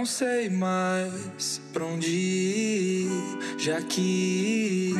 [0.00, 4.94] Não sei mais pra onde ir, já que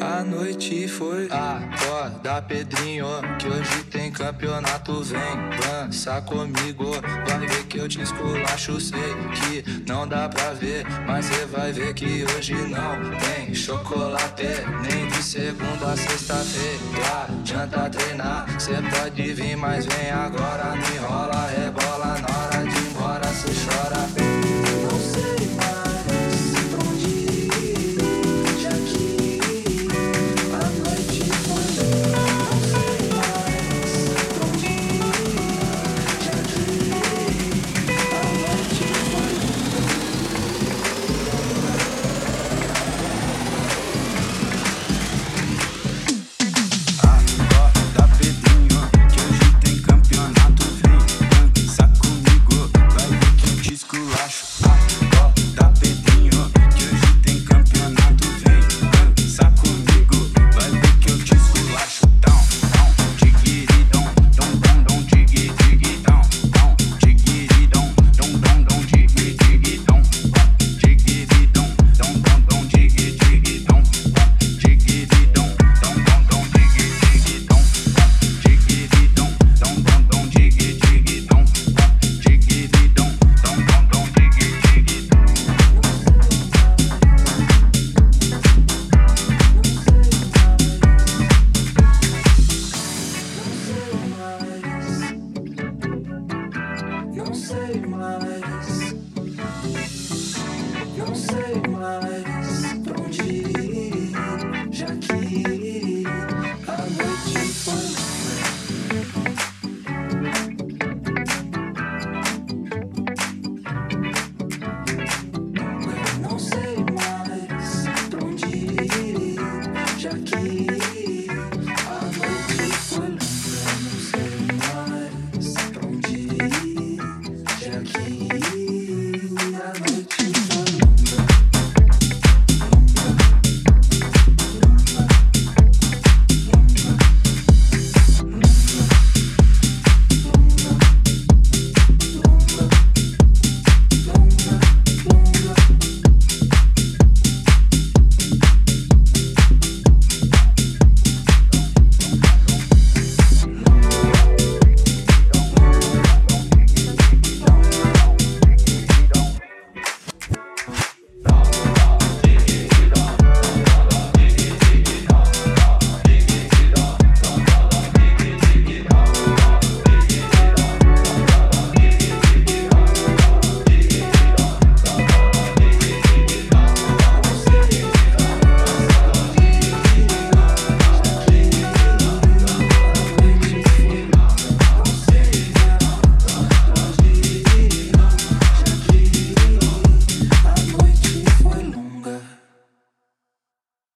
[0.00, 1.28] a noite foi.
[1.30, 3.06] Acorda, Pedrinho,
[3.38, 5.02] que hoje tem campeonato.
[5.02, 5.20] Vem
[5.60, 6.92] dança comigo,
[7.26, 8.80] vai ver que eu te esculacho.
[8.80, 8.98] Sei
[9.36, 14.46] que não dá pra ver, mas você vai ver que hoje não tem chocolate.
[14.80, 17.26] Nem de segunda a sexta-feira.
[17.28, 20.74] Adianta treinar, cê pode vir, mas vem agora.
[20.74, 22.57] Me rola, rebola na hora.